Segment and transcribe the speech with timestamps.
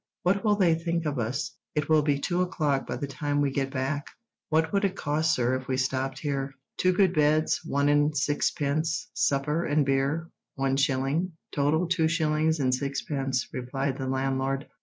[0.23, 1.51] What will they think of us?
[1.75, 4.07] It will be two o'clock by the time we get back.
[4.49, 9.11] What would it cost, sir, if we stopped here?" "Two good beds, one and sixpence;
[9.13, 14.67] supper and beer, one shilling; total, two shillings and sixpence," replied the landlord.